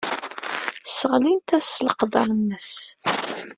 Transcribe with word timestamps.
Sseɣlint-as 0.85 1.67
s 1.75 1.83
leqder-nnes. 1.87 2.71